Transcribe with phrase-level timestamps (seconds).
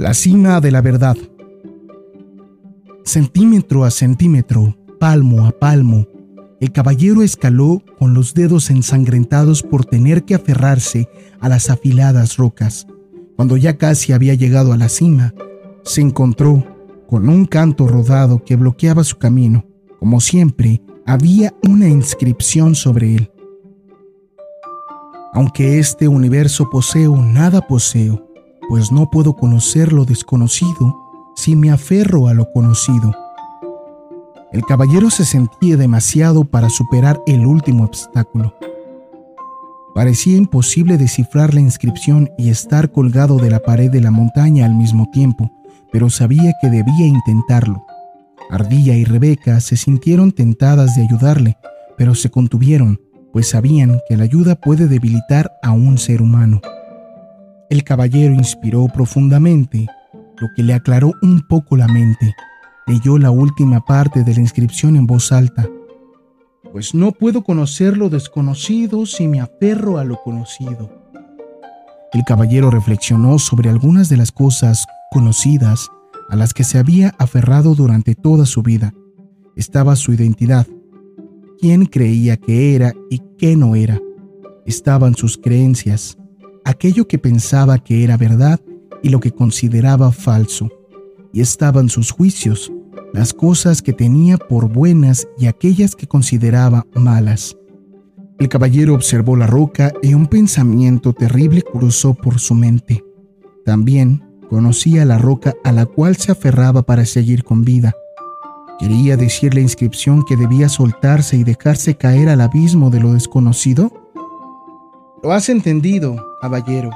[0.00, 1.14] La cima de la verdad.
[3.04, 6.06] Centímetro a centímetro, palmo a palmo,
[6.58, 12.86] el caballero escaló con los dedos ensangrentados por tener que aferrarse a las afiladas rocas.
[13.36, 15.34] Cuando ya casi había llegado a la cima,
[15.82, 16.64] se encontró
[17.06, 19.66] con un canto rodado que bloqueaba su camino.
[19.98, 23.30] Como siempre, había una inscripción sobre él.
[25.34, 28.29] Aunque este universo poseo, nada poseo,
[28.70, 30.96] pues no puedo conocer lo desconocido
[31.34, 33.12] si me aferro a lo conocido.
[34.52, 38.54] El caballero se sentía demasiado para superar el último obstáculo.
[39.92, 44.76] Parecía imposible descifrar la inscripción y estar colgado de la pared de la montaña al
[44.76, 45.50] mismo tiempo,
[45.90, 47.84] pero sabía que debía intentarlo.
[48.50, 51.56] Ardilla y Rebeca se sintieron tentadas de ayudarle,
[51.98, 53.00] pero se contuvieron,
[53.32, 56.60] pues sabían que la ayuda puede debilitar a un ser humano.
[57.70, 59.86] El caballero inspiró profundamente,
[60.40, 62.34] lo que le aclaró un poco la mente.
[62.88, 65.68] Leyó la última parte de la inscripción en voz alta.
[66.72, 70.90] Pues no puedo conocer lo desconocido si me aferro a lo conocido.
[72.12, 75.88] El caballero reflexionó sobre algunas de las cosas conocidas
[76.28, 78.92] a las que se había aferrado durante toda su vida.
[79.54, 80.66] Estaba su identidad,
[81.60, 84.00] quién creía que era y qué no era.
[84.66, 86.18] Estaban sus creencias,
[86.64, 88.60] aquello que pensaba que era verdad
[89.02, 90.68] y lo que consideraba falso.
[91.32, 92.72] Y estaban sus juicios,
[93.12, 97.56] las cosas que tenía por buenas y aquellas que consideraba malas.
[98.38, 103.04] El caballero observó la roca y un pensamiento terrible cruzó por su mente.
[103.66, 107.94] También conocía la roca a la cual se aferraba para seguir con vida.
[108.78, 114.09] ¿Quería decir la inscripción que debía soltarse y dejarse caer al abismo de lo desconocido?
[115.22, 116.90] Lo has entendido, caballero,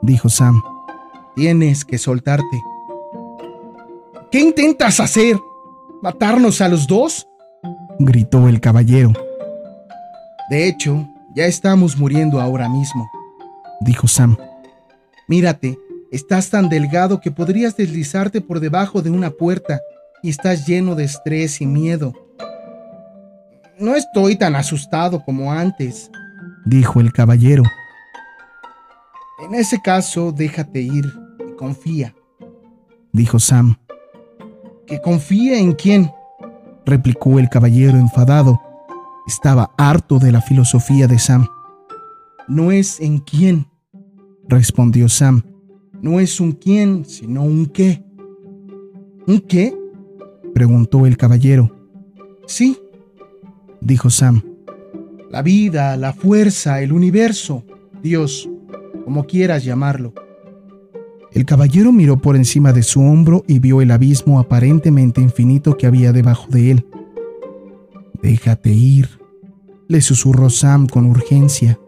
[0.00, 0.62] dijo Sam.
[1.34, 2.62] Tienes que soltarte.
[4.30, 5.36] ¿Qué intentas hacer?
[6.02, 7.26] ¿Matarnos a los dos?
[7.98, 9.12] gritó el caballero.
[10.50, 13.10] De hecho, ya estamos muriendo ahora mismo,
[13.80, 14.36] dijo Sam.
[15.28, 15.78] Mírate,
[16.12, 19.80] Estás tan delgado que podrías deslizarte por debajo de una puerta
[20.22, 22.12] y estás lleno de estrés y miedo.
[23.78, 26.10] No estoy tan asustado como antes,
[26.64, 27.62] dijo el caballero.
[29.46, 31.04] En ese caso, déjate ir
[31.48, 32.14] y confía,
[33.12, 33.76] dijo Sam.
[34.86, 36.10] ¿Que confíe en quién?
[36.84, 38.60] replicó el caballero enfadado.
[39.26, 41.48] Estaba harto de la filosofía de Sam.
[42.48, 43.68] No es en quién,
[44.48, 45.42] respondió Sam
[46.02, 48.04] no es un quién, sino un qué.
[49.28, 49.72] ¿Un qué?
[50.52, 51.70] preguntó el caballero.
[52.46, 52.76] Sí,
[53.80, 54.42] dijo Sam.
[55.32, 57.64] La vida, la fuerza, el universo,
[58.02, 58.50] Dios,
[59.06, 60.12] como quieras llamarlo.
[61.32, 65.86] El caballero miró por encima de su hombro y vio el abismo aparentemente infinito que
[65.86, 66.86] había debajo de él.
[68.22, 69.08] Déjate ir,
[69.88, 71.80] le susurró Sam con urgencia.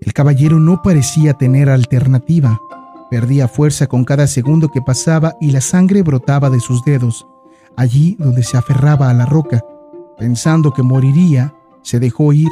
[0.00, 2.62] El caballero no parecía tener alternativa.
[3.10, 7.26] Perdía fuerza con cada segundo que pasaba y la sangre brotaba de sus dedos.
[7.76, 9.62] Allí donde se aferraba a la roca,
[10.16, 12.48] pensando que moriría, se dejó ir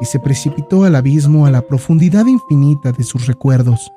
[0.00, 3.92] y se precipitó al abismo a la profundidad infinita de sus recuerdos.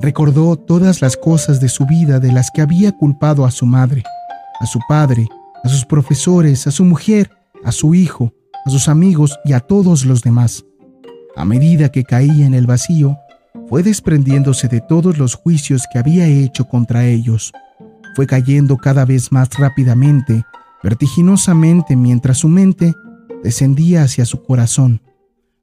[0.00, 4.02] Recordó todas las cosas de su vida de las que había culpado a su madre,
[4.60, 5.26] a su padre,
[5.64, 7.30] a sus profesores, a su mujer,
[7.64, 8.32] a su hijo,
[8.64, 10.64] a sus amigos y a todos los demás.
[11.36, 13.18] A medida que caía en el vacío,
[13.68, 17.52] fue desprendiéndose de todos los juicios que había hecho contra ellos.
[18.14, 20.44] Fue cayendo cada vez más rápidamente,
[20.82, 22.94] vertiginosamente, mientras su mente
[23.42, 25.00] descendía hacia su corazón.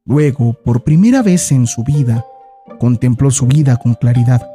[0.05, 2.25] Luego, por primera vez en su vida,
[2.79, 4.47] contempló su vida con claridad,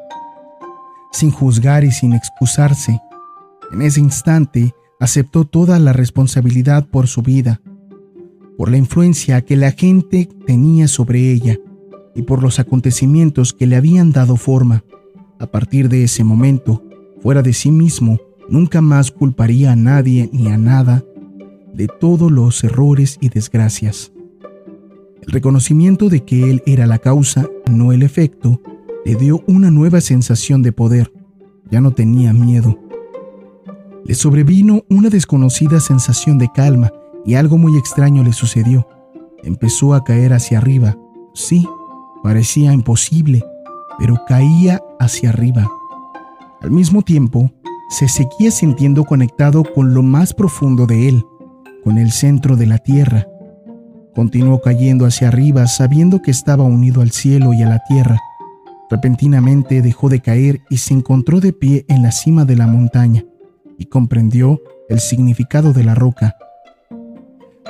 [1.12, 3.00] sin juzgar y sin excusarse.
[3.72, 7.60] En ese instante, aceptó toda la responsabilidad por su vida
[8.60, 11.56] por la influencia que la gente tenía sobre ella
[12.14, 14.84] y por los acontecimientos que le habían dado forma.
[15.38, 16.84] A partir de ese momento,
[17.22, 18.18] fuera de sí mismo,
[18.50, 21.02] nunca más culparía a nadie ni a nada
[21.80, 24.12] de todos los errores y desgracias.
[25.22, 28.60] El reconocimiento de que él era la causa, no el efecto,
[29.06, 31.10] le dio una nueva sensación de poder.
[31.70, 32.78] Ya no tenía miedo.
[34.04, 36.92] Le sobrevino una desconocida sensación de calma
[37.24, 38.86] y algo muy extraño le sucedió.
[39.42, 40.98] Empezó a caer hacia arriba.
[41.32, 41.66] Sí,
[42.22, 43.42] parecía imposible,
[43.98, 45.66] pero caía hacia arriba.
[46.60, 47.50] Al mismo tiempo,
[47.88, 51.24] se seguía sintiendo conectado con lo más profundo de él,
[51.82, 53.26] con el centro de la tierra.
[54.14, 58.18] Continuó cayendo hacia arriba sabiendo que estaba unido al cielo y a la tierra.
[58.90, 63.24] Repentinamente dejó de caer y se encontró de pie en la cima de la montaña
[63.78, 66.36] y comprendió el significado de la roca.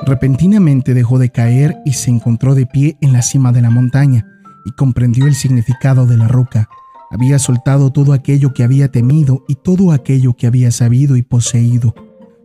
[0.06, 4.26] Repentinamente dejó de caer y se encontró de pie en la cima de la montaña
[4.64, 6.68] y comprendió el significado de la roca.
[7.10, 11.94] Había soltado todo aquello que había temido y todo aquello que había sabido y poseído.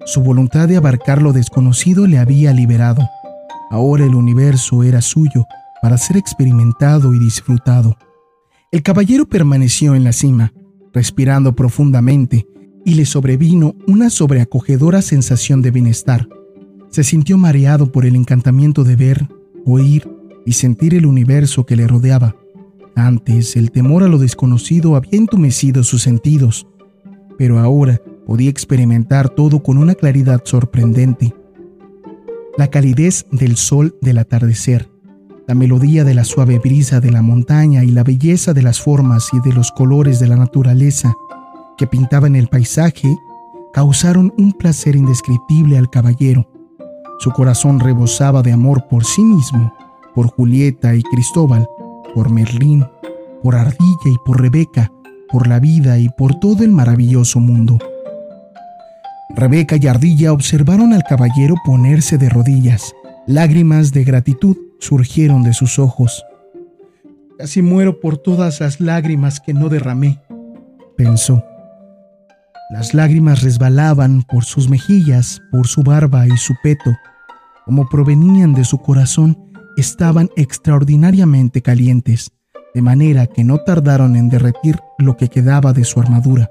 [0.05, 3.09] Su voluntad de abarcar lo desconocido le había liberado.
[3.71, 5.45] Ahora el universo era suyo
[5.81, 7.97] para ser experimentado y disfrutado.
[8.71, 10.53] El caballero permaneció en la cima,
[10.93, 12.45] respirando profundamente,
[12.85, 16.27] y le sobrevino una sobreacogedora sensación de bienestar.
[16.89, 19.27] Se sintió mareado por el encantamiento de ver,
[19.65, 20.07] oír
[20.45, 22.35] y sentir el universo que le rodeaba.
[22.95, 26.67] Antes, el temor a lo desconocido había entumecido sus sentidos,
[27.39, 31.33] pero ahora podía experimentar todo con una claridad sorprendente.
[32.57, 34.89] La calidez del sol del atardecer,
[35.47, 39.29] la melodía de la suave brisa de la montaña y la belleza de las formas
[39.33, 41.13] y de los colores de la naturaleza
[41.77, 43.15] que pintaban el paisaje
[43.73, 46.49] causaron un placer indescriptible al caballero.
[47.19, 49.73] Su corazón rebosaba de amor por sí mismo,
[50.15, 51.67] por Julieta y Cristóbal,
[52.13, 52.85] por Merlín,
[53.43, 54.91] por Ardilla y por Rebeca,
[55.29, 57.77] por la vida y por todo el maravilloso mundo.
[59.29, 62.93] Rebeca y Ardilla observaron al caballero ponerse de rodillas.
[63.27, 66.23] Lágrimas de gratitud surgieron de sus ojos.
[67.37, 70.21] Casi muero por todas las lágrimas que no derramé,
[70.95, 71.43] pensó.
[72.69, 76.95] Las lágrimas resbalaban por sus mejillas, por su barba y su peto.
[77.65, 79.37] Como provenían de su corazón,
[79.75, 82.31] estaban extraordinariamente calientes,
[82.73, 86.49] de manera que no tardaron en derretir lo que quedaba de su armadura.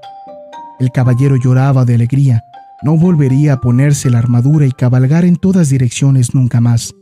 [0.80, 2.42] El caballero lloraba de alegría,
[2.84, 6.94] no volvería a ponerse la armadura y cabalgar en todas direcciones nunca más.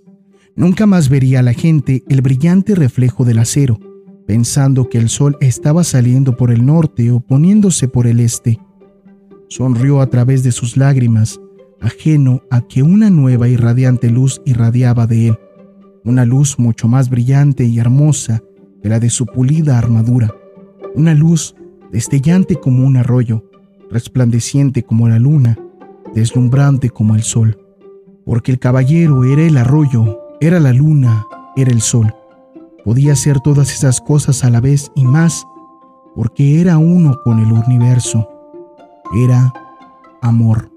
[0.54, 3.80] Nunca más vería a la gente el brillante reflejo del acero,
[4.26, 8.60] pensando que el sol estaba saliendo por el norte o poniéndose por el este.
[9.48, 11.40] Sonrió a través de sus lágrimas,
[11.80, 15.38] ajeno a que una nueva y radiante luz irradiaba de él,
[16.04, 18.40] una luz mucho más brillante y hermosa
[18.82, 20.32] que la de su pulida armadura,
[20.94, 21.56] una luz
[21.90, 23.44] destellante como un arroyo,
[23.90, 25.58] resplandeciente como la luna,
[26.14, 27.58] deslumbrante como el sol,
[28.24, 31.26] porque el caballero era el arroyo, era la luna,
[31.56, 32.14] era el sol.
[32.84, 35.46] Podía ser todas esas cosas a la vez y más,
[36.16, 38.28] porque era uno con el universo.
[39.24, 39.52] Era
[40.20, 40.71] amor.